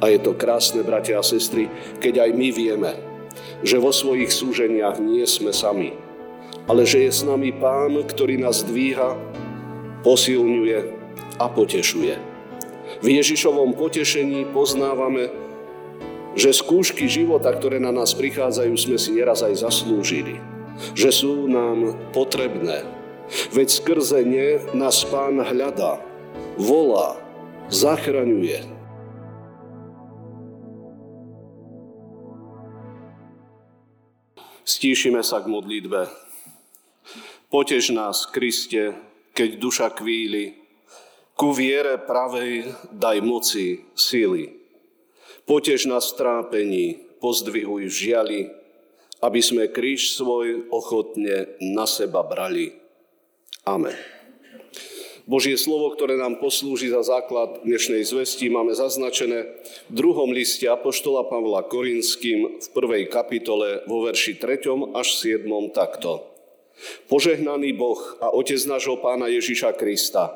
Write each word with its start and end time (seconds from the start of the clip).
A 0.00 0.08
je 0.08 0.18
to 0.20 0.32
krásne, 0.32 0.80
bratia 0.80 1.20
a 1.20 1.24
sestry, 1.24 1.68
keď 2.00 2.24
aj 2.24 2.30
my 2.32 2.48
vieme, 2.48 2.92
že 3.60 3.76
vo 3.76 3.92
svojich 3.92 4.32
súženiach 4.32 4.96
nie 4.96 5.24
sme 5.28 5.52
sami, 5.52 5.92
ale 6.64 6.88
že 6.88 7.04
je 7.04 7.12
s 7.12 7.20
nami 7.20 7.52
Pán, 7.52 8.00
ktorý 8.08 8.40
nás 8.40 8.64
dvíha, 8.64 9.16
posilňuje 10.00 10.78
a 11.36 11.44
potešuje. 11.52 12.16
V 13.00 13.06
Ježišovom 13.06 13.76
potešení 13.76 14.48
poznávame, 14.50 15.30
že 16.34 16.56
skúšky 16.56 17.10
života, 17.10 17.52
ktoré 17.52 17.82
na 17.82 17.92
nás 17.92 18.16
prichádzajú, 18.16 18.72
sme 18.76 18.96
si 18.96 19.18
neraz 19.18 19.44
aj 19.44 19.66
zaslúžili. 19.66 20.40
Že 20.96 21.10
sú 21.12 21.34
nám 21.44 21.98
potrebné. 22.16 22.88
Veď 23.52 23.68
skrze 23.68 24.24
ne 24.24 24.64
nás 24.72 25.04
Pán 25.06 25.38
hľadá, 25.38 26.02
volá, 26.56 27.20
zachraňuje, 27.68 28.79
Stíšime 34.80 35.20
sa 35.20 35.44
k 35.44 35.52
modlitbe. 35.52 36.08
Potež 37.52 37.92
nás, 37.92 38.24
Kriste, 38.24 38.96
keď 39.36 39.60
duša 39.60 39.92
kvíli, 39.92 40.56
ku 41.36 41.52
viere 41.52 42.00
pravej 42.00 42.64
daj 42.88 43.20
moci, 43.20 43.92
síly. 43.92 44.56
Potež 45.44 45.84
nás 45.84 46.08
v 46.08 46.16
trápení, 46.16 46.86
pozdvihuj 47.20 47.92
žiali, 47.92 48.48
aby 49.20 49.40
sme 49.44 49.68
kríž 49.68 50.16
svoj 50.16 50.72
ochotne 50.72 51.60
na 51.60 51.84
seba 51.84 52.24
brali. 52.24 52.72
Amen. 53.68 54.19
Božie 55.30 55.54
slovo, 55.54 55.94
ktoré 55.94 56.18
nám 56.18 56.42
poslúži 56.42 56.90
za 56.90 57.06
základ 57.06 57.62
dnešnej 57.62 58.02
zvesti, 58.02 58.50
máme 58.50 58.74
zaznačené 58.74 59.62
v 59.86 59.92
druhom 59.94 60.34
liste 60.34 60.66
Apoštola 60.66 61.22
Pavla 61.30 61.62
Korinským 61.62 62.58
v 62.58 62.66
prvej 62.74 63.06
kapitole 63.06 63.86
vo 63.86 64.02
verši 64.02 64.42
3. 64.42 64.90
až 64.90 65.14
7. 65.22 65.46
takto. 65.70 66.26
Požehnaný 67.06 67.78
Boh 67.78 68.18
a 68.18 68.34
Otec 68.34 68.58
nášho 68.66 68.98
Pána 68.98 69.30
Ježiša 69.30 69.78
Krista, 69.78 70.34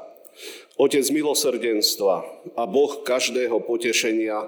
Otec 0.79 1.03
milosrdenstva 1.11 2.23
a 2.55 2.63
Boh 2.63 3.03
každého 3.03 3.67
potešenia, 3.67 4.47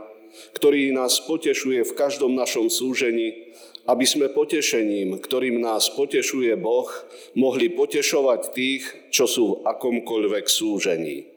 ktorý 0.55 0.95
nás 0.95 1.27
potešuje 1.27 1.83
v 1.83 1.97
každom 1.99 2.39
našom 2.39 2.71
súžení, 2.71 3.51
aby 3.87 4.07
sme 4.07 4.35
potešením, 4.35 5.23
ktorým 5.23 5.63
nás 5.63 5.91
potešuje 5.95 6.59
Boh, 6.59 6.91
mohli 7.39 7.71
potešovať 7.71 8.41
tých, 8.51 8.83
čo 9.15 9.31
sú 9.31 9.45
v 9.47 9.59
akomkoľvek 9.67 10.47
súžení. 10.51 11.31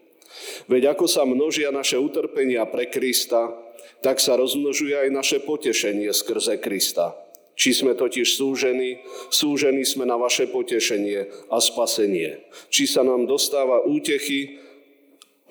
Veď 0.65 0.97
ako 0.97 1.05
sa 1.05 1.25
množia 1.25 1.69
naše 1.69 1.97
utrpenia 2.01 2.65
pre 2.65 2.89
Krista, 2.89 3.53
tak 4.01 4.17
sa 4.17 4.39
rozmnožuje 4.39 4.95
aj 4.95 5.09
naše 5.11 5.37
potešenie 5.43 6.09
skrze 6.09 6.57
Krista. 6.57 7.13
Či 7.59 7.75
sme 7.75 7.91
totiž 7.91 8.39
súžení, 8.39 9.03
súžení 9.27 9.83
sme 9.83 10.07
na 10.07 10.15
vaše 10.15 10.47
potešenie 10.47 11.51
a 11.51 11.59
spasenie. 11.59 12.39
Či 12.71 12.87
sa 12.87 13.03
nám 13.03 13.27
dostáva 13.27 13.83
útechy, 13.83 14.63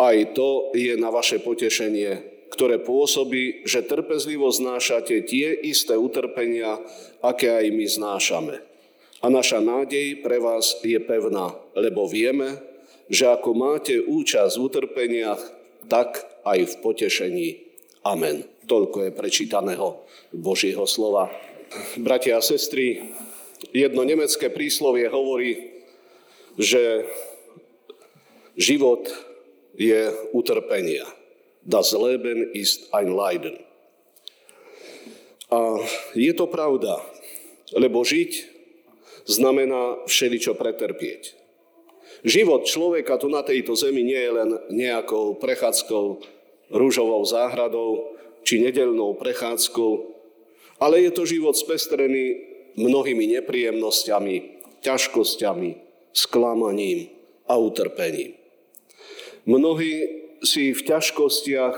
aj 0.00 0.32
to 0.32 0.72
je 0.72 0.96
na 0.96 1.12
vaše 1.12 1.36
potešenie 1.36 2.37
ktoré 2.48 2.80
pôsobí, 2.80 3.68
že 3.68 3.84
trpezlivo 3.84 4.48
znášate 4.48 5.20
tie 5.24 5.52
isté 5.52 5.94
utrpenia, 5.96 6.80
aké 7.20 7.52
aj 7.52 7.66
my 7.72 7.86
znášame. 7.86 8.56
A 9.18 9.26
naša 9.26 9.58
nádej 9.58 10.22
pre 10.22 10.38
vás 10.38 10.78
je 10.80 10.98
pevná, 11.02 11.50
lebo 11.74 12.06
vieme, 12.06 12.62
že 13.10 13.26
ako 13.26 13.50
máte 13.56 13.98
účasť 13.98 14.54
v 14.54 14.64
utrpeniach, 14.64 15.42
tak 15.90 16.22
aj 16.46 16.58
v 16.64 16.74
potešení. 16.84 17.48
Amen. 18.06 18.46
Toľko 18.68 19.08
je 19.08 19.16
prečítaného 19.16 20.04
Božieho 20.30 20.84
slova. 20.84 21.32
Bratia 21.98 22.38
a 22.38 22.44
sestry, 22.44 23.10
jedno 23.72 24.04
nemecké 24.04 24.52
príslovie 24.52 25.08
hovorí, 25.08 25.82
že 26.60 27.08
život 28.54 29.08
je 29.74 30.10
utrpenia. 30.36 31.17
Das 31.68 31.92
Leben 31.92 32.48
ist 32.56 32.88
ein 32.96 33.12
Leiden. 33.12 33.60
A 35.52 35.76
je 36.16 36.32
to 36.32 36.48
pravda, 36.48 36.96
lebo 37.76 38.00
žiť 38.00 38.56
znamená 39.28 40.00
všeličo 40.08 40.56
pretrpieť. 40.56 41.36
Život 42.24 42.64
človeka 42.64 43.20
tu 43.20 43.28
na 43.28 43.44
tejto 43.44 43.76
zemi 43.76 44.00
nie 44.00 44.16
je 44.16 44.32
len 44.32 44.50
nejakou 44.72 45.36
prechádzkou 45.36 46.04
rúžovou 46.72 47.20
záhradou 47.28 48.16
či 48.48 48.64
nedelnou 48.64 49.20
prechádzkou, 49.20 49.92
ale 50.80 51.04
je 51.04 51.12
to 51.12 51.28
život 51.28 51.52
spestrený 51.52 52.48
mnohými 52.80 53.28
nepríjemnosťami, 53.36 54.36
ťažkosťami, 54.80 55.70
sklamaním 56.16 57.12
a 57.44 57.60
utrpením. 57.60 58.40
Mnohí 59.44 60.17
si 60.42 60.74
v 60.74 60.80
ťažkostiach, 60.84 61.76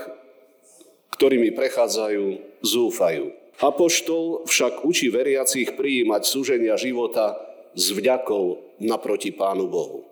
ktorými 1.17 1.53
prechádzajú, 1.53 2.25
zúfajú. 2.65 3.33
Apoštol 3.61 4.49
však 4.49 4.81
učí 4.81 5.13
veriacich 5.13 5.77
prijímať 5.77 6.21
súženia 6.25 6.73
života 6.81 7.37
s 7.77 7.93
vďakou 7.93 8.57
naproti 8.81 9.29
Pánu 9.29 9.69
Bohu. 9.69 10.09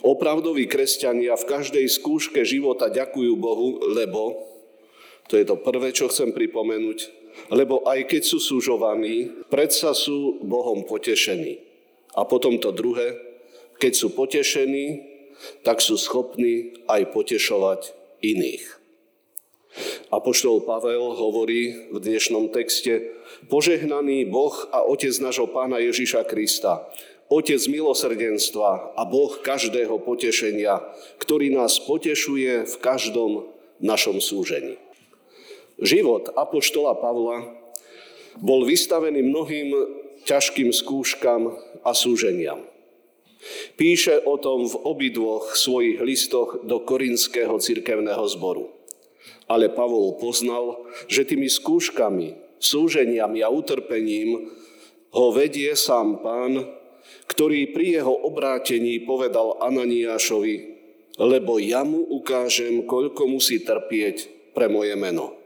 Opravdoví 0.00 0.70
kresťania 0.70 1.36
v 1.36 1.48
každej 1.48 1.84
skúške 1.90 2.46
života 2.46 2.88
ďakujú 2.88 3.32
Bohu, 3.36 3.82
lebo, 3.92 4.46
to 5.28 5.36
je 5.36 5.44
to 5.44 5.58
prvé, 5.58 5.92
čo 5.92 6.08
chcem 6.08 6.32
pripomenúť, 6.32 6.98
lebo 7.52 7.84
aj 7.84 8.08
keď 8.08 8.22
sú 8.24 8.38
súžovaní, 8.40 9.28
predsa 9.52 9.92
sú 9.92 10.40
Bohom 10.40 10.86
potešení. 10.88 11.60
A 12.16 12.24
potom 12.24 12.56
to 12.56 12.72
druhé, 12.72 13.20
keď 13.76 13.92
sú 13.92 14.16
potešení, 14.16 15.15
tak 15.62 15.84
sú 15.84 16.00
schopní 16.00 16.76
aj 16.88 17.12
potešovať 17.12 17.92
iných. 18.24 18.64
Apoštol 20.08 20.64
Pavel 20.64 21.12
hovorí 21.12 21.92
v 21.92 21.98
dnešnom 22.00 22.48
texte, 22.48 23.12
požehnaný 23.52 24.24
Boh 24.24 24.54
a 24.72 24.88
Otec 24.88 25.12
nášho 25.20 25.52
Pána 25.52 25.76
Ježiša 25.84 26.24
Krista, 26.24 26.88
Otec 27.28 27.60
milosrdenstva 27.68 28.96
a 28.96 29.02
Boh 29.04 29.36
každého 29.42 30.00
potešenia, 30.00 30.80
ktorý 31.20 31.52
nás 31.52 31.76
potešuje 31.82 32.64
v 32.64 32.74
každom 32.80 33.50
našom 33.82 34.22
súžení. 34.22 34.80
Život 35.76 36.32
Apoštola 36.32 36.96
Pavla 36.96 37.52
bol 38.40 38.64
vystavený 38.64 39.20
mnohým 39.20 39.74
ťažkým 40.24 40.72
skúškam 40.72 41.52
a 41.84 41.90
súženiam. 41.92 42.64
Píše 43.76 44.24
o 44.24 44.40
tom 44.40 44.64
v 44.64 44.76
obidvoch 44.88 45.52
svojich 45.52 46.00
listoch 46.00 46.64
do 46.64 46.80
Korinského 46.80 47.60
cirkevného 47.60 48.24
zboru. 48.24 48.72
Ale 49.52 49.68
Pavol 49.68 50.16
poznal, 50.16 50.88
že 51.12 51.28
tými 51.28 51.44
skúškami, 51.52 52.56
súženiami 52.56 53.44
a 53.44 53.52
utrpením 53.52 54.48
ho 55.12 55.28
vedie 55.28 55.76
sám 55.76 56.24
pán, 56.24 56.64
ktorý 57.28 57.76
pri 57.76 58.00
jeho 58.00 58.16
obrátení 58.24 59.04
povedal 59.04 59.60
Ananiášovi, 59.60 60.56
lebo 61.20 61.60
ja 61.60 61.84
mu 61.84 62.00
ukážem, 62.00 62.88
koľko 62.88 63.28
musí 63.28 63.60
trpieť 63.60 64.52
pre 64.56 64.72
moje 64.72 64.96
meno. 64.96 65.36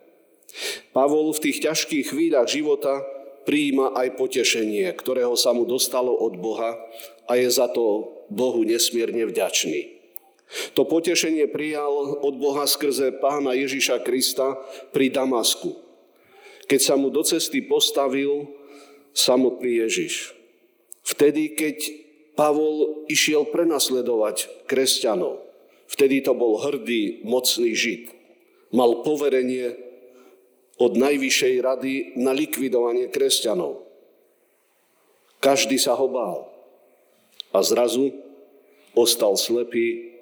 Pavol 0.95 1.35
v 1.35 1.51
tých 1.51 1.67
ťažkých 1.67 2.15
chvíľach 2.15 2.47
života 2.47 3.03
prijíma 3.43 3.99
aj 3.99 4.15
potešenie, 4.15 4.87
ktorého 4.95 5.35
sa 5.35 5.51
mu 5.51 5.67
dostalo 5.67 6.15
od 6.15 6.39
Boha 6.39 6.79
a 7.27 7.33
je 7.35 7.51
za 7.51 7.67
to 7.71 8.20
Bohu 8.31 8.63
nesmierne 8.63 9.27
vďačný. 9.27 10.01
To 10.75 10.83
potešenie 10.83 11.47
prijal 11.47 12.19
od 12.23 12.35
Boha 12.39 12.67
skrze 12.67 13.15
pána 13.23 13.55
Ježiša 13.55 14.03
Krista 14.03 14.59
pri 14.91 15.11
Damasku, 15.11 15.79
keď 16.67 16.81
sa 16.83 16.95
mu 16.99 17.11
do 17.11 17.23
cesty 17.23 17.63
postavil 17.63 18.51
samotný 19.15 19.87
Ježiš. 19.87 20.35
Vtedy, 21.07 21.55
keď 21.55 21.77
Pavol 22.35 23.07
išiel 23.07 23.47
prenasledovať 23.47 24.67
kresťanov, 24.67 25.43
vtedy 25.87 26.23
to 26.23 26.35
bol 26.35 26.59
hrdý, 26.59 27.23
mocný 27.23 27.75
žid. 27.75 28.11
Mal 28.75 29.03
poverenie 29.07 29.75
od 30.83 30.99
Najvyššej 30.99 31.55
rady 31.63 31.95
na 32.19 32.35
likvidovanie 32.35 33.11
kresťanov. 33.11 33.87
Každý 35.39 35.79
sa 35.79 35.95
ho 35.95 36.07
bál. 36.11 36.50
A 37.51 37.63
zrazu 37.67 38.15
ostal 38.95 39.35
slepý, 39.35 40.15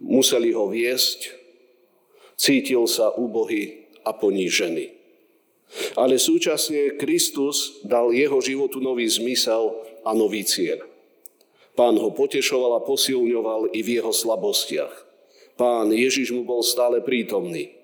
museli 0.00 0.54
ho 0.54 0.68
viesť, 0.68 1.34
cítil 2.38 2.86
sa 2.86 3.12
úbohý 3.12 3.90
a 4.06 4.14
ponížený. 4.14 4.94
Ale 6.00 6.16
súčasne 6.16 6.96
Kristus 6.96 7.84
dal 7.84 8.08
jeho 8.16 8.40
životu 8.40 8.80
nový 8.80 9.04
zmysel 9.04 9.76
a 10.00 10.16
nový 10.16 10.40
cieľ. 10.40 10.80
Pán 11.76 11.94
ho 12.00 12.10
potešoval 12.10 12.80
a 12.80 12.84
posilňoval 12.84 13.76
i 13.76 13.80
v 13.84 14.00
jeho 14.00 14.10
slabostiach. 14.10 15.06
Pán 15.54 15.92
Ježiš 15.92 16.32
mu 16.32 16.42
bol 16.42 16.64
stále 16.64 17.04
prítomný. 17.04 17.76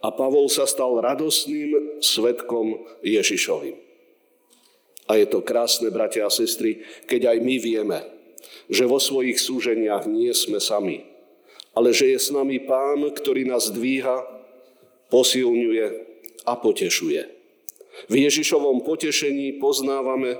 A 0.00 0.08
Pavol 0.08 0.48
sa 0.48 0.64
stal 0.64 0.96
radostným 0.98 2.00
svetkom 2.00 2.88
Ježišovým. 3.04 3.87
A 5.08 5.16
je 5.16 5.26
to 5.26 5.40
krásne, 5.40 5.88
bratia 5.88 6.28
a 6.28 6.32
sestry, 6.32 6.84
keď 7.08 7.32
aj 7.32 7.38
my 7.40 7.56
vieme, 7.56 7.98
že 8.68 8.84
vo 8.84 9.00
svojich 9.00 9.40
súženiach 9.40 10.04
nie 10.04 10.28
sme 10.36 10.60
sami, 10.60 11.08
ale 11.72 11.96
že 11.96 12.12
je 12.12 12.18
s 12.20 12.28
nami 12.28 12.60
Pán, 12.60 13.00
ktorý 13.16 13.48
nás 13.48 13.72
dvíha, 13.72 14.20
posilňuje 15.08 15.86
a 16.44 16.52
potešuje. 16.60 17.22
V 18.06 18.14
Ježišovom 18.14 18.84
potešení 18.84 19.58
poznávame, 19.58 20.36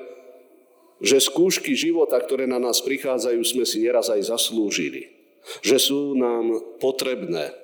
že 1.01 1.19
skúšky 1.19 1.73
života, 1.73 2.21
ktoré 2.21 2.45
na 2.45 2.61
nás 2.61 2.85
prichádzajú, 2.85 3.41
sme 3.43 3.65
si 3.65 3.83
neraz 3.83 4.13
aj 4.13 4.29
zaslúžili. 4.29 5.11
Že 5.65 5.77
sú 5.81 6.01
nám 6.13 6.77
potrebné, 6.77 7.57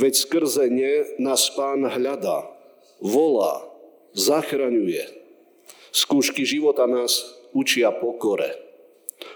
Veď 0.00 0.14
skrze 0.16 0.72
ne 0.72 1.04
nás 1.20 1.52
Pán 1.52 1.84
hľadá, 1.84 2.48
volá, 3.00 3.60
zachraňuje. 4.16 5.04
Skúšky 5.96 6.44
života 6.44 6.84
nás 6.84 7.24
učia 7.56 7.88
pokore. 7.88 8.52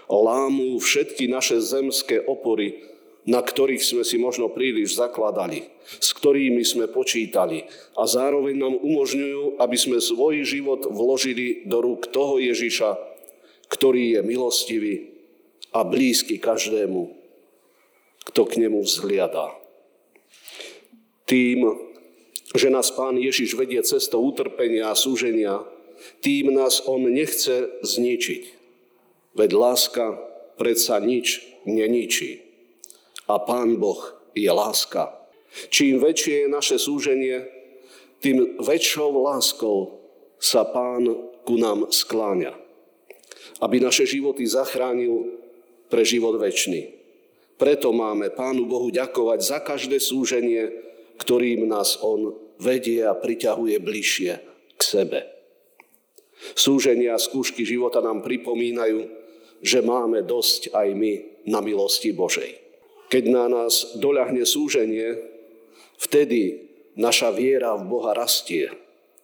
Lámú 0.05 0.77
všetky 0.77 1.25
naše 1.25 1.57
zemské 1.57 2.21
opory, 2.21 2.85
na 3.25 3.41
ktorých 3.41 3.81
sme 3.81 4.03
si 4.05 4.21
možno 4.21 4.53
príliš 4.53 4.93
zakladali, 4.93 5.65
s 5.97 6.13
ktorými 6.13 6.61
sme 6.61 6.85
počítali 6.85 7.65
a 7.97 8.05
zároveň 8.05 8.61
nám 8.61 8.75
umožňujú, 8.77 9.57
aby 9.57 9.77
sme 9.77 9.97
svoj 9.97 10.45
život 10.45 10.85
vložili 10.85 11.65
do 11.65 11.81
rúk 11.81 12.13
toho 12.13 12.37
Ježiša, 12.37 12.93
ktorý 13.65 14.17
je 14.17 14.21
milostivý 14.21 14.93
a 15.73 15.81
blízky 15.81 16.37
každému, 16.37 17.09
kto 18.29 18.41
k 18.45 18.53
nemu 18.61 18.85
vzhliadá 18.85 19.61
tým, 21.31 21.63
že 22.51 22.67
nás 22.67 22.91
Pán 22.91 23.15
Ježiš 23.15 23.55
vedie 23.55 23.79
cestou 23.87 24.19
utrpenia 24.27 24.91
a 24.91 24.99
súženia, 24.99 25.63
tým 26.19 26.53
nás 26.53 26.83
On 26.85 27.01
nechce 27.01 27.69
zničiť. 27.81 28.43
Veď 29.37 29.51
láska 29.55 30.19
predsa 30.59 30.99
nič 30.99 31.41
neničí. 31.65 32.41
A 33.31 33.39
Pán 33.39 33.79
Boh 33.79 34.01
je 34.35 34.51
láska. 34.51 35.15
Čím 35.71 35.99
väčšie 35.99 36.47
je 36.47 36.47
naše 36.47 36.77
súženie, 36.79 37.43
tým 38.21 38.59
väčšou 38.61 39.11
láskou 39.23 39.99
sa 40.37 40.63
Pán 40.67 41.07
ku 41.43 41.55
nám 41.57 41.89
skláňa. 41.89 42.55
Aby 43.61 43.81
naše 43.81 44.05
životy 44.05 44.45
zachránil 44.45 45.37
pre 45.89 46.05
život 46.05 46.37
väčší. 46.39 47.01
Preto 47.61 47.93
máme 47.93 48.33
Pánu 48.33 48.65
Bohu 48.65 48.89
ďakovať 48.89 49.39
za 49.45 49.59
každé 49.61 50.01
súženie, 50.01 50.65
ktorým 51.21 51.69
nás 51.69 52.01
On 52.01 52.33
vedie 52.57 53.05
a 53.05 53.13
priťahuje 53.13 53.77
bližšie 53.77 54.31
k 54.77 54.81
sebe. 54.81 55.40
Súženia 56.57 57.15
a 57.15 57.21
skúšky 57.21 57.61
života 57.63 58.01
nám 58.01 58.25
pripomínajú, 58.25 59.05
že 59.61 59.85
máme 59.85 60.25
dosť 60.25 60.73
aj 60.73 60.87
my 60.97 61.13
na 61.45 61.61
milosti 61.61 62.11
Božej. 62.11 62.57
Keď 63.13 63.23
na 63.29 63.45
nás 63.45 63.99
doľahne 63.99 64.41
súženie, 64.41 65.19
vtedy 66.01 66.71
naša 66.97 67.29
viera 67.35 67.77
v 67.77 67.87
Boha 67.87 68.17
rastie. 68.17 68.73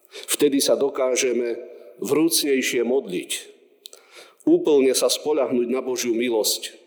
Vtedy 0.08 0.62
sa 0.62 0.78
dokážeme 0.78 1.58
vrúcnejšie 2.00 2.86
modliť, 2.86 3.30
úplne 4.48 4.94
sa 4.96 5.10
spolahnuť 5.12 5.68
na 5.68 5.84
Božiu 5.84 6.16
milosť. 6.16 6.78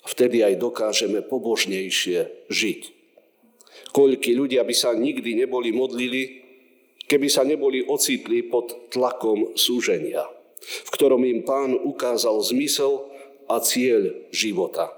Vtedy 0.00 0.40
aj 0.40 0.58
dokážeme 0.58 1.20
pobožnejšie 1.20 2.48
žiť. 2.48 2.80
Koľky 3.92 4.32
ľudia 4.32 4.64
by 4.64 4.74
sa 4.74 4.96
nikdy 4.96 5.44
neboli 5.44 5.70
modlili, 5.70 6.49
keby 7.10 7.26
sa 7.26 7.42
neboli 7.42 7.82
ocitli 7.82 8.46
pod 8.46 8.94
tlakom 8.94 9.58
súženia, 9.58 10.22
v 10.62 10.90
ktorom 10.94 11.26
im 11.26 11.42
pán 11.42 11.74
ukázal 11.74 12.38
zmysel 12.38 13.10
a 13.50 13.58
cieľ 13.58 14.30
života, 14.30 14.94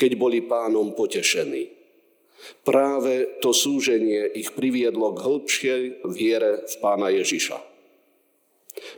keď 0.00 0.16
boli 0.16 0.40
pánom 0.40 0.96
potešení. 0.96 1.76
Práve 2.64 3.36
to 3.44 3.52
súženie 3.52 4.32
ich 4.32 4.56
priviedlo 4.56 5.12
k 5.12 5.20
hĺbšej 5.20 5.82
viere 6.08 6.64
v 6.64 6.74
pána 6.80 7.12
Ježiša. 7.12 7.60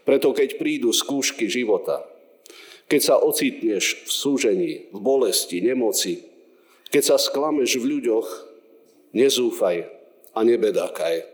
Preto 0.07 0.31
keď 0.31 0.63
prídu 0.63 0.95
skúšky 0.95 1.51
života, 1.51 2.07
keď 2.87 3.01
sa 3.03 3.17
ocitneš 3.19 4.07
v 4.07 4.11
súžení, 4.15 4.73
v 4.95 4.99
bolesti, 5.03 5.59
nemoci, 5.59 6.23
keď 6.95 7.03
sa 7.03 7.17
sklameš 7.19 7.83
v 7.83 7.99
ľuďoch, 7.99 8.53
Nezúfaj 9.13 9.85
a 10.33 10.41
nebedákaj, 10.41 11.32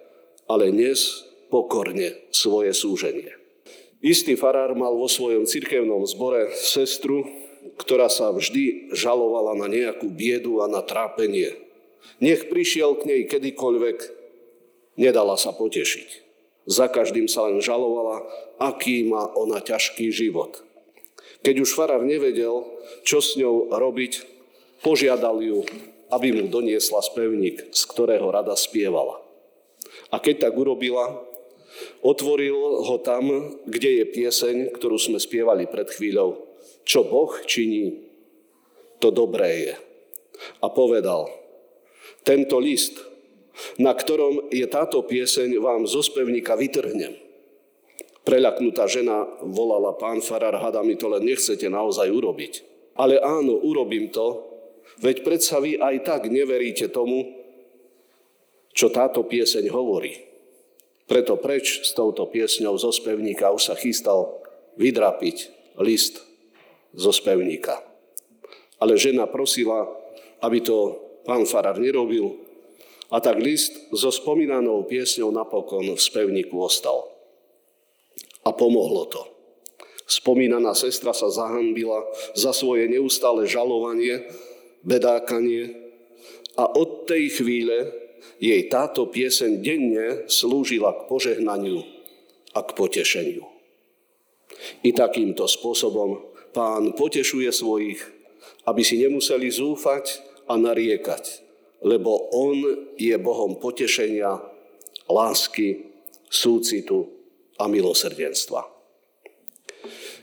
ale 0.49 0.73
nes 0.73 1.29
pokorne 1.53 2.17
svoje 2.33 2.73
súženie. 2.73 3.37
Istý 4.01 4.39
farár 4.39 4.73
mal 4.79 4.95
vo 4.95 5.11
svojom 5.11 5.45
cirkevnom 5.45 6.07
zbore 6.07 6.55
sestru, 6.55 7.27
ktorá 7.77 8.07
sa 8.09 8.31
vždy 8.31 8.95
žalovala 8.95 9.59
na 9.59 9.67
nejakú 9.67 10.09
biedu 10.09 10.63
a 10.63 10.71
na 10.71 10.81
trápenie. 10.81 11.53
Nech 12.23 12.49
prišiel 12.49 12.99
k 12.99 13.07
nej 13.07 13.21
kedykoľvek, 13.27 13.99
nedala 14.97 15.35
sa 15.35 15.51
potešiť. 15.55 16.27
Za 16.69 16.87
každým 16.91 17.27
sa 17.27 17.49
len 17.49 17.65
žalovala, 17.65 18.29
aký 18.61 19.07
má 19.09 19.25
ona 19.35 19.59
ťažký 19.63 20.13
život. 20.13 20.63
Keď 21.43 21.65
už 21.65 21.71
farár 21.75 22.03
nevedel, 22.03 22.67
čo 23.07 23.23
s 23.23 23.39
ňou 23.39 23.71
robiť, 23.73 24.27
požiadal 24.83 25.39
ju, 25.43 25.65
aby 26.11 26.35
mu 26.35 26.45
doniesla 26.51 27.03
spevník, 27.03 27.73
z 27.73 27.83
ktorého 27.89 28.31
rada 28.31 28.55
spievala. 28.59 29.28
A 30.09 30.17
keď 30.19 30.49
tak 30.49 30.55
urobila, 30.57 31.21
otvoril 32.01 32.85
ho 32.85 32.97
tam, 33.05 33.55
kde 33.69 34.03
je 34.03 34.05
pieseň, 34.09 34.57
ktorú 34.73 34.97
sme 34.97 35.21
spievali 35.21 35.69
pred 35.69 35.89
chvíľou. 35.89 36.49
Čo 36.89 37.05
Boh 37.05 37.33
činí, 37.45 38.09
to 38.99 39.13
dobré 39.13 39.69
je. 39.69 39.75
A 40.65 40.67
povedal, 40.73 41.29
tento 42.25 42.57
list, 42.57 42.97
na 43.77 43.93
ktorom 43.93 44.49
je 44.49 44.65
táto 44.71 45.05
pieseň, 45.05 45.61
vám 45.61 45.85
zo 45.85 46.01
spevníka 46.01 46.57
vytrhnem. 46.57 47.15
Preľaknutá 48.25 48.89
žena 48.89 49.25
volala, 49.45 49.97
pán 49.97 50.21
farár, 50.21 50.57
hada 50.61 50.85
mi 50.85 50.97
to 50.97 51.09
len 51.09 51.25
nechcete 51.25 51.69
naozaj 51.69 52.09
urobiť. 52.13 52.55
Ale 52.99 53.21
áno, 53.21 53.57
urobím 53.57 54.13
to, 54.13 54.49
Veď 54.99 55.23
predsa 55.23 55.63
vy 55.63 55.79
aj 55.79 56.03
tak 56.03 56.27
neveríte 56.27 56.91
tomu, 56.91 57.38
čo 58.79 58.95
táto 58.95 59.27
pieseň 59.27 59.75
hovorí. 59.75 60.15
Preto 61.11 61.35
preč 61.35 61.83
s 61.83 61.91
touto 61.99 62.31
piesňou 62.31 62.79
zo 62.79 62.95
spevníka 62.95 63.51
už 63.51 63.63
sa 63.67 63.75
chystal 63.75 64.39
vydrapiť 64.79 65.51
list 65.83 66.23
zo 66.95 67.11
spevníka. 67.11 67.83
Ale 68.79 68.95
žena 68.95 69.27
prosila, 69.27 69.83
aby 70.47 70.63
to 70.63 70.95
pán 71.27 71.43
Farar 71.43 71.83
nerobil 71.83 72.39
a 73.11 73.19
tak 73.19 73.43
list 73.43 73.75
so 73.91 74.15
spomínanou 74.15 74.87
piesňou 74.87 75.35
napokon 75.35 75.91
v 75.91 75.99
spevníku 75.99 76.55
ostal. 76.55 77.11
A 78.47 78.55
pomohlo 78.55 79.11
to. 79.11 79.27
Spomínaná 80.07 80.73
sestra 80.79 81.11
sa 81.11 81.27
zahanbila 81.27 82.07
za 82.39 82.55
svoje 82.55 82.87
neustále 82.87 83.43
žalovanie 83.45 84.23
bedákanie 84.87 85.75
a 86.55 86.71
od 86.79 87.11
tej 87.11 87.43
chvíle 87.43 88.08
jej 88.39 88.67
táto 88.71 89.11
pieseň 89.11 89.63
denne 89.63 90.07
slúžila 90.31 90.95
k 90.95 91.01
požehnaniu 91.11 91.83
a 92.55 92.61
k 92.63 92.71
potešeniu. 92.75 93.45
I 94.83 94.91
takýmto 94.95 95.47
spôsobom 95.47 96.35
pán 96.51 96.97
potešuje 96.97 97.51
svojich, 97.53 98.01
aby 98.67 98.83
si 98.83 98.99
nemuseli 98.99 99.49
zúfať 99.49 100.23
a 100.51 100.59
nariekať, 100.59 101.45
lebo 101.85 102.33
on 102.35 102.57
je 102.99 103.15
Bohom 103.21 103.57
potešenia, 103.61 104.43
lásky, 105.07 105.89
súcitu 106.29 107.09
a 107.57 107.71
milosrdenstva. 107.71 108.67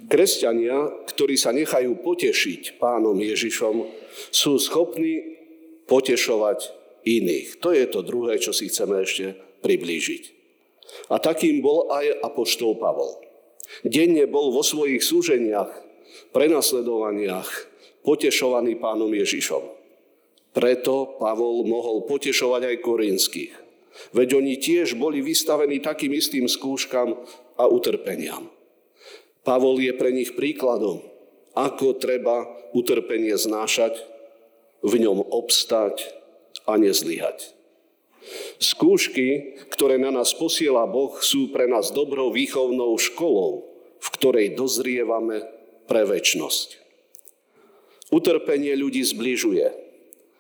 Kresťania, 0.06 1.10
ktorí 1.10 1.34
sa 1.34 1.50
nechajú 1.50 1.98
potešiť 2.06 2.78
pánom 2.78 3.18
Ježišom, 3.18 3.90
sú 4.30 4.62
schopní 4.62 5.40
potešovať 5.90 6.85
iných. 7.06 7.62
To 7.62 7.72
je 7.72 7.86
to 7.86 8.02
druhé, 8.02 8.42
čo 8.42 8.52
si 8.52 8.68
chceme 8.68 9.06
ešte 9.06 9.38
priblížiť. 9.62 10.24
A 11.14 11.22
takým 11.22 11.62
bol 11.62 11.90
aj 11.94 12.26
apoštol 12.26 12.78
Pavol. 12.82 13.22
Denne 13.86 14.26
bol 14.30 14.54
vo 14.54 14.62
svojich 14.62 15.02
súženiach, 15.02 15.70
prenasledovaniach 16.34 17.50
potešovaný 18.06 18.78
pánom 18.78 19.10
Ježišom. 19.10 19.64
Preto 20.54 21.18
Pavol 21.20 21.68
mohol 21.68 22.06
potešovať 22.06 22.62
aj 22.74 22.78
korinských. 22.86 23.54
Veď 24.12 24.40
oni 24.40 24.60
tiež 24.60 24.96
boli 25.00 25.24
vystavení 25.24 25.80
takým 25.80 26.16
istým 26.16 26.46
skúškam 26.48 27.16
a 27.56 27.64
utrpeniam. 27.68 28.52
Pavol 29.46 29.80
je 29.80 29.94
pre 29.96 30.10
nich 30.12 30.34
príkladom, 30.34 31.04
ako 31.56 31.96
treba 31.96 32.50
utrpenie 32.76 33.36
znášať, 33.36 33.96
v 34.86 35.02
ňom 35.02 35.34
obstať 35.34 36.25
a 36.66 36.78
nezlyhať. 36.78 37.54
Skúšky, 38.58 39.58
ktoré 39.70 40.02
na 40.02 40.10
nás 40.10 40.34
posiela 40.34 40.90
Boh, 40.90 41.14
sú 41.22 41.54
pre 41.54 41.70
nás 41.70 41.94
dobrou 41.94 42.34
výchovnou 42.34 42.98
školou, 42.98 43.70
v 44.02 44.08
ktorej 44.18 44.58
dozrievame 44.58 45.46
pre 45.86 46.06
väčnosť. 46.06 46.82
Utrpenie 48.10 48.74
ľudí 48.78 49.02
zbližuje, 49.06 49.66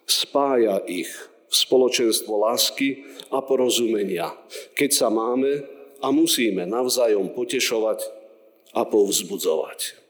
spája 0.05 0.81
ich 0.85 1.09
v 1.49 1.53
spoločenstvo 1.53 2.41
lásky 2.41 3.05
a 3.29 3.41
porozumenia, 3.41 4.33
keď 4.73 4.89
sa 4.93 5.07
máme 5.13 5.65
a 6.01 6.07
musíme 6.09 6.65
navzájom 6.65 7.33
potešovať 7.33 8.05
a 8.73 8.85
povzbudzovať. 8.85 10.04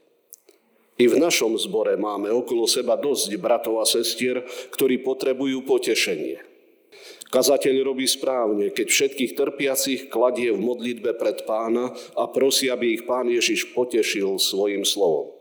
I 0.95 1.11
v 1.11 1.19
našom 1.19 1.59
zbore 1.59 1.99
máme 1.99 2.31
okolo 2.31 2.63
seba 2.71 2.95
dosť 2.95 3.35
bratov 3.35 3.83
a 3.83 3.85
sestier, 3.85 4.47
ktorí 4.71 5.03
potrebujú 5.03 5.67
potešenie. 5.67 6.39
Kazateľ 7.35 7.83
robí 7.83 8.07
správne, 8.07 8.71
keď 8.71 8.87
všetkých 8.87 9.35
trpiacich 9.35 10.01
kladie 10.07 10.55
v 10.55 10.61
modlitbe 10.63 11.19
pred 11.19 11.43
pána 11.43 11.91
a 12.15 12.31
prosí, 12.31 12.71
aby 12.71 12.95
ich 12.95 13.03
pán 13.03 13.27
Ježiš 13.27 13.75
potešil 13.75 14.39
svojim 14.39 14.87
slovom. 14.87 15.35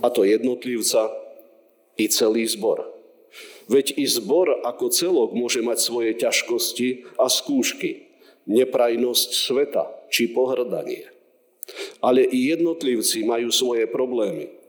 A 0.00 0.08
to 0.08 0.24
jednotlivca 0.24 1.12
i 2.00 2.08
celý 2.08 2.48
zbor. 2.48 2.88
Veď 3.68 4.00
i 4.00 4.08
zbor 4.08 4.64
ako 4.64 4.88
celok 4.88 5.36
môže 5.36 5.60
mať 5.60 5.78
svoje 5.78 6.16
ťažkosti 6.16 7.20
a 7.20 7.28
skúšky, 7.28 8.08
neprajnosť 8.48 9.28
sveta 9.36 9.84
či 10.08 10.32
pohrdanie. 10.32 11.04
Ale 12.00 12.24
i 12.24 12.48
jednotlivci 12.48 13.28
majú 13.28 13.52
svoje 13.52 13.84
problémy, 13.86 14.59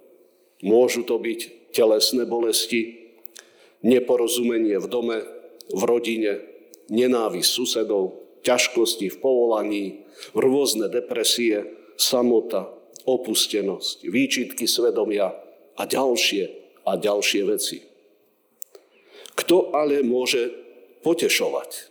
Môžu 0.62 1.02
to 1.06 1.18
byť 1.18 1.74
telesné 1.74 2.26
bolesti, 2.30 3.14
neporozumenie 3.82 4.78
v 4.78 4.88
dome, 4.88 5.18
v 5.74 5.82
rodine, 5.86 6.42
nenávisť 6.92 7.50
susedov, 7.50 8.22
ťažkosti 8.46 9.10
v 9.10 9.18
povolaní, 9.18 9.86
rôzne 10.38 10.90
depresie, 10.90 11.66
samota, 11.98 12.70
opustenosť, 13.06 14.06
výčitky 14.06 14.70
svedomia 14.70 15.34
a 15.78 15.84
ďalšie 15.86 16.44
a 16.86 16.98
ďalšie 16.98 17.42
veci. 17.46 17.78
Kto 19.34 19.74
ale 19.74 20.06
môže 20.06 20.54
potešovať? 21.02 21.90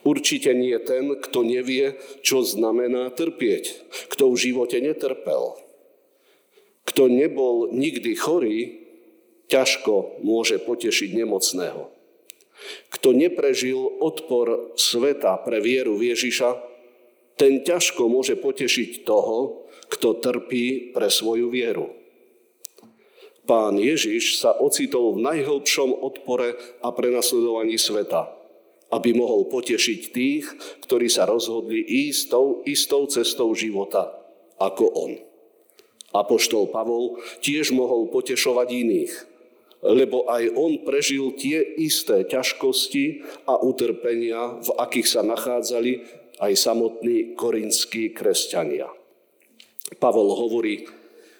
Určite 0.00 0.56
nie 0.56 0.72
ten, 0.80 1.12
kto 1.20 1.44
nevie, 1.44 2.00
čo 2.24 2.40
znamená 2.40 3.12
trpieť, 3.12 3.84
kto 4.08 4.32
v 4.32 4.40
živote 4.40 4.80
netrpel, 4.80 5.60
kto 6.94 7.10
nebol 7.10 7.74
nikdy 7.74 8.14
chorý, 8.14 8.86
ťažko 9.50 10.22
môže 10.22 10.62
potešiť 10.62 11.10
nemocného. 11.10 11.90
Kto 12.94 13.10
neprežil 13.10 13.82
odpor 13.98 14.78
sveta 14.78 15.42
pre 15.42 15.58
vieru 15.58 15.98
Ježiša, 15.98 16.54
ten 17.34 17.66
ťažko 17.66 18.06
môže 18.06 18.38
potešiť 18.38 19.02
toho, 19.02 19.66
kto 19.90 20.22
trpí 20.22 20.94
pre 20.94 21.10
svoju 21.10 21.50
vieru. 21.50 21.90
Pán 23.42 23.74
Ježiš 23.74 24.38
sa 24.38 24.54
ocitol 24.54 25.18
v 25.18 25.26
najhlbšom 25.26 25.98
odpore 25.98 26.78
a 26.78 26.94
prenasledovaní 26.94 27.74
sveta, 27.74 28.30
aby 28.94 29.18
mohol 29.18 29.50
potešiť 29.50 30.00
tých, 30.14 30.46
ktorí 30.86 31.10
sa 31.10 31.26
rozhodli 31.26 31.82
ísť 31.82 32.22
tou 32.30 32.62
istou 32.70 33.10
cestou 33.10 33.50
života 33.50 34.14
ako 34.62 34.86
on. 34.94 35.33
Apoštol 36.14 36.70
Pavol 36.70 37.18
tiež 37.42 37.74
mohol 37.74 38.06
potešovať 38.06 38.68
iných, 38.70 39.12
lebo 39.82 40.30
aj 40.30 40.54
on 40.54 40.80
prežil 40.86 41.34
tie 41.34 41.60
isté 41.82 42.22
ťažkosti 42.22 43.26
a 43.50 43.58
utrpenia, 43.58 44.62
v 44.62 44.70
akých 44.78 45.10
sa 45.10 45.20
nachádzali 45.26 46.06
aj 46.38 46.52
samotní 46.54 47.34
korinskí 47.34 48.14
kresťania. 48.14 48.88
Pavol 49.98 50.32
hovorí, 50.32 50.86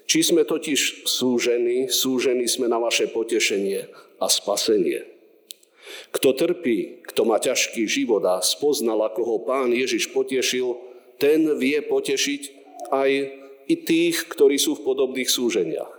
či 0.04 0.20
sme 0.20 0.44
totiž 0.44 1.08
súžení, 1.08 1.88
súžení 1.88 2.44
sme 2.44 2.68
na 2.68 2.76
vaše 2.76 3.08
potešenie 3.08 3.88
a 4.20 4.26
spasenie. 4.28 5.06
Kto 6.12 6.36
trpí, 6.36 7.06
kto 7.06 7.24
má 7.24 7.40
ťažký 7.40 7.86
život 7.88 8.22
a 8.26 8.42
spoznal, 8.44 9.00
ako 9.06 9.20
ho 9.24 9.36
pán 9.46 9.72
Ježiš 9.72 10.12
potešil, 10.12 10.76
ten 11.16 11.46
vie 11.56 11.78
potešiť 11.80 12.42
aj 12.92 13.10
i 13.68 13.76
tých, 13.80 14.28
ktorí 14.28 14.60
sú 14.60 14.76
v 14.78 14.84
podobných 14.84 15.30
súženiach. 15.30 15.92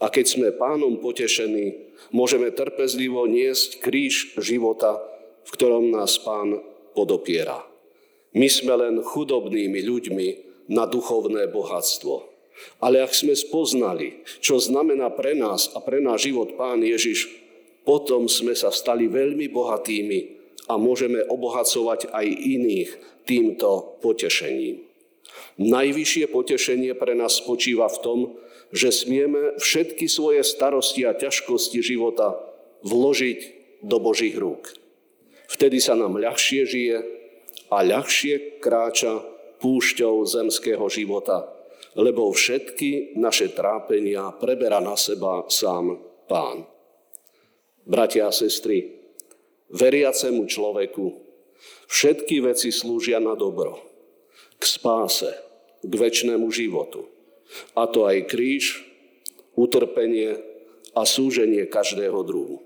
A 0.00 0.08
keď 0.08 0.26
sme 0.26 0.56
pánom 0.56 0.96
potešení, 0.96 1.92
môžeme 2.10 2.48
trpezlivo 2.48 3.28
niesť 3.28 3.84
kríž 3.84 4.32
života, 4.40 4.96
v 5.44 5.50
ktorom 5.52 5.92
nás 5.92 6.16
pán 6.20 6.60
podopiera. 6.96 7.60
My 8.32 8.48
sme 8.48 8.78
len 8.80 8.94
chudobnými 9.04 9.80
ľuďmi 9.84 10.28
na 10.70 10.86
duchovné 10.86 11.50
bohatstvo. 11.50 12.30
Ale 12.80 13.00
ak 13.00 13.12
sme 13.16 13.32
spoznali, 13.32 14.22
čo 14.44 14.60
znamená 14.60 15.10
pre 15.12 15.32
nás 15.32 15.72
a 15.72 15.80
pre 15.80 15.98
náš 15.98 16.28
život 16.28 16.54
Pán 16.60 16.84
Ježiš, 16.84 17.28
potom 17.88 18.28
sme 18.28 18.52
sa 18.52 18.68
stali 18.68 19.08
veľmi 19.08 19.48
bohatými 19.48 20.20
a 20.68 20.76
môžeme 20.76 21.24
obohacovať 21.24 22.12
aj 22.12 22.26
iných 22.28 22.90
týmto 23.24 23.98
potešením. 24.04 24.89
Najvyššie 25.60 26.32
potešenie 26.32 26.96
pre 26.96 27.12
nás 27.12 27.40
spočíva 27.40 27.90
v 27.92 27.98
tom, 28.00 28.18
že 28.70 28.94
smieme 28.94 29.58
všetky 29.58 30.06
svoje 30.06 30.46
starosti 30.46 31.04
a 31.04 31.12
ťažkosti 31.12 31.82
života 31.82 32.38
vložiť 32.86 33.40
do 33.82 33.98
Božích 33.98 34.36
rúk. 34.38 34.72
Vtedy 35.50 35.82
sa 35.82 35.98
nám 35.98 36.16
ľahšie 36.16 36.62
žije 36.64 36.98
a 37.74 37.82
ľahšie 37.82 38.62
kráča 38.62 39.20
púšťou 39.58 40.22
zemského 40.24 40.86
života, 40.86 41.50
lebo 41.98 42.30
všetky 42.30 43.18
naše 43.18 43.50
trápenia 43.50 44.30
preberá 44.38 44.78
na 44.78 44.94
seba 44.94 45.44
sám 45.50 45.98
Pán. 46.30 46.64
Bratia 47.82 48.30
a 48.30 48.32
sestry, 48.32 48.86
veriacemu 49.74 50.46
človeku 50.46 51.06
všetky 51.90 52.38
veci 52.46 52.70
slúžia 52.70 53.18
na 53.18 53.34
dobro, 53.34 53.89
k 54.60 54.64
spáse, 54.68 55.32
k 55.80 55.92
väčšnému 55.92 56.52
životu. 56.52 57.08
A 57.72 57.88
to 57.88 58.04
aj 58.04 58.28
kríž, 58.28 58.84
utrpenie 59.56 60.38
a 60.94 61.02
súženie 61.08 61.66
každého 61.66 62.20
druhu. 62.22 62.62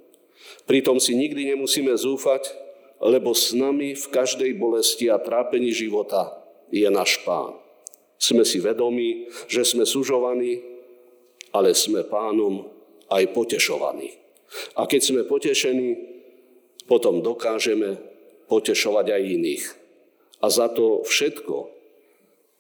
Pritom 0.69 0.99
si 1.01 1.17
nikdy 1.17 1.55
nemusíme 1.55 1.95
zúfať, 1.95 2.51
lebo 3.01 3.33
s 3.33 3.53
nami 3.55 3.95
v 3.95 4.07
každej 4.11 4.57
bolesti 4.59 5.09
a 5.09 5.21
trápení 5.21 5.73
života 5.73 6.35
je 6.73 6.89
náš 6.89 7.21
Pán. 7.23 7.57
Sme 8.17 8.43
si 8.43 8.59
vedomí, 8.61 9.29
že 9.47 9.63
sme 9.65 9.85
sužovaní, 9.85 10.63
ale 11.53 11.77
sme 11.77 12.03
Pánom 12.07 12.65
aj 13.13 13.31
potešovaní. 13.37 14.17
A 14.79 14.87
keď 14.89 15.01
sme 15.03 15.29
potešení, 15.29 15.99
potom 16.89 17.21
dokážeme 17.21 18.01
potešovať 18.49 19.07
aj 19.13 19.23
iných. 19.23 19.65
A 20.45 20.53
za 20.53 20.69
to 20.69 21.05
všetko 21.05 21.74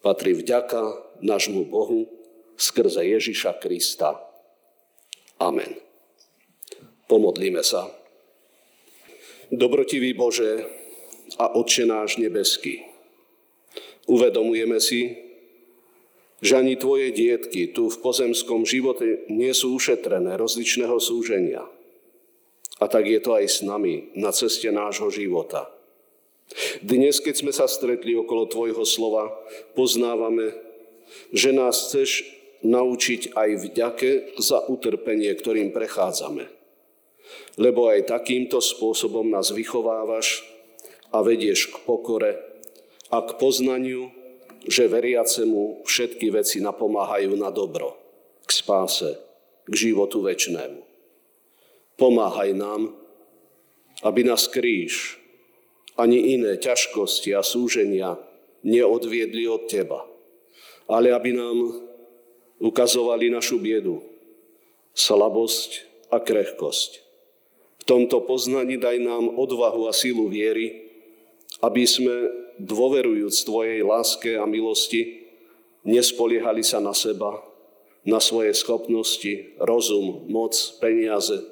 patrí 0.04 0.36
vďaka 0.36 1.00
nášmu 1.24 1.64
Bohu 1.64 2.04
skrze 2.60 3.00
Ježiša 3.00 3.56
Krista. 3.56 4.20
Amen. 5.40 5.80
Pomodlíme 7.08 7.64
sa. 7.64 7.88
Dobrotivý 9.48 10.12
Bože 10.12 10.68
a 11.40 11.56
Otče 11.56 11.88
náš 11.88 12.20
nebeský, 12.20 12.84
uvedomujeme 14.04 14.76
si, 14.76 15.16
že 16.44 16.60
ani 16.60 16.76
Tvoje 16.76 17.08
dietky 17.16 17.72
tu 17.72 17.88
v 17.88 17.96
pozemskom 18.04 18.68
živote 18.68 19.24
nie 19.32 19.56
sú 19.56 19.72
ušetrené 19.72 20.36
rozličného 20.36 21.00
súženia. 21.00 21.64
A 22.76 22.84
tak 22.92 23.08
je 23.08 23.16
to 23.24 23.40
aj 23.40 23.46
s 23.48 23.58
nami 23.64 24.12
na 24.12 24.28
ceste 24.36 24.68
nášho 24.68 25.08
života– 25.08 25.64
dnes, 26.82 27.18
keď 27.18 27.34
sme 27.34 27.52
sa 27.52 27.66
stretli 27.66 28.14
okolo 28.14 28.46
Tvojho 28.46 28.86
slova, 28.86 29.30
poznávame, 29.74 30.54
že 31.34 31.50
nás 31.50 31.90
chceš 31.90 32.22
naučiť 32.64 33.36
aj 33.36 33.50
vďake 33.60 34.10
za 34.40 34.64
utrpenie, 34.70 35.34
ktorým 35.36 35.74
prechádzame. 35.74 36.48
Lebo 37.60 37.90
aj 37.90 38.10
takýmto 38.10 38.62
spôsobom 38.62 39.28
nás 39.28 39.52
vychovávaš 39.52 40.46
a 41.12 41.20
vedieš 41.20 41.70
k 41.70 41.76
pokore 41.84 42.40
a 43.12 43.18
k 43.22 43.30
poznaniu, 43.38 44.10
že 44.64 44.88
veriacemu 44.88 45.84
všetky 45.84 46.32
veci 46.32 46.64
napomáhajú 46.64 47.36
na 47.36 47.52
dobro, 47.52 48.00
k 48.48 48.50
spáse, 48.50 49.20
k 49.68 49.72
životu 49.76 50.24
väčšnému. 50.24 50.80
Pomáhaj 52.00 52.50
nám, 52.56 52.90
aby 54.02 54.26
nás 54.26 54.48
kríž, 54.50 55.20
ani 55.94 56.38
iné 56.38 56.58
ťažkosti 56.58 57.34
a 57.34 57.42
súženia 57.42 58.18
neodviedli 58.66 59.46
od 59.46 59.70
Teba, 59.70 60.02
ale 60.90 61.14
aby 61.14 61.36
nám 61.36 61.56
ukazovali 62.58 63.30
našu 63.30 63.60
biedu, 63.60 64.02
slabosť 64.94 65.86
a 66.10 66.18
krehkosť. 66.22 67.02
tomto 67.84 68.24
poznaní 68.24 68.80
daj 68.80 68.96
nám 69.02 69.36
odvahu 69.36 69.86
a 69.86 69.92
sílu 69.92 70.32
viery, 70.32 70.88
aby 71.60 71.84
sme, 71.84 72.42
dôverujúc 72.54 73.34
Tvojej 73.44 73.82
láske 73.82 74.38
a 74.38 74.46
milosti, 74.46 75.26
nespoliehali 75.82 76.62
sa 76.62 76.78
na 76.78 76.94
seba, 76.94 77.42
na 78.06 78.22
svoje 78.22 78.54
schopnosti, 78.54 79.58
rozum, 79.58 80.22
moc, 80.30 80.54
peniaze, 80.78 81.42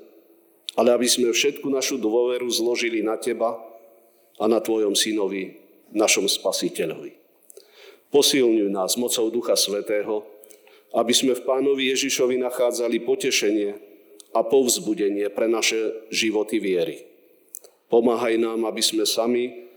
ale 0.78 0.94
aby 0.94 1.10
sme 1.10 1.34
všetku 1.34 1.66
našu 1.68 1.98
dôveru 1.98 2.46
zložili 2.48 3.02
na 3.02 3.18
Teba 3.18 3.71
a 4.40 4.44
na 4.48 4.60
Tvojom 4.60 4.96
Synovi, 4.96 5.58
našom 5.92 6.28
Spasiteľovi. 6.28 7.18
Posilňuj 8.12 8.68
nás 8.68 9.00
mocou 9.00 9.28
Ducha 9.32 9.56
Svetého, 9.56 10.24
aby 10.92 11.12
sme 11.16 11.32
v 11.32 11.44
Pánovi 11.48 11.88
Ježišovi 11.96 12.36
nachádzali 12.40 13.00
potešenie 13.04 13.70
a 14.36 14.40
povzbudenie 14.44 15.28
pre 15.32 15.48
naše 15.48 16.08
životy 16.12 16.60
viery. 16.60 17.08
Pomáhaj 17.88 18.40
nám, 18.40 18.64
aby 18.68 18.80
sme 18.84 19.04
sami, 19.04 19.68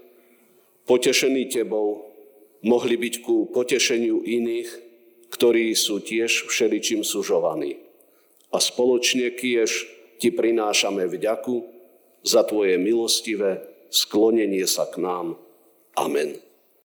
potešení 0.88 1.48
Tebou, 1.52 2.12
mohli 2.64 2.96
byť 2.96 3.16
ku 3.24 3.52
potešeniu 3.52 4.24
iných, 4.24 4.70
ktorí 5.32 5.76
sú 5.76 6.00
tiež 6.00 6.48
všeličím 6.48 7.04
sužovaní. 7.04 7.80
A 8.56 8.60
spoločne 8.64 9.36
kiež 9.36 9.92
Ti 10.16 10.32
prinášame 10.32 11.12
vďaku 11.12 11.68
za 12.24 12.48
Tvoje 12.48 12.80
milostivé 12.80 13.75
sklonenie 13.96 14.68
sa 14.68 14.92
k 14.92 15.00
nám. 15.00 15.40
Amen. 15.96 16.45